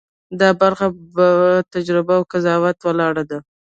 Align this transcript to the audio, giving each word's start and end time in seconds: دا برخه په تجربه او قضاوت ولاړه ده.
دا 0.39 0.49
برخه 0.61 0.87
په 1.13 1.27
تجربه 1.73 2.13
او 2.17 2.23
قضاوت 2.31 2.77
ولاړه 2.83 3.23
ده. 3.29 3.39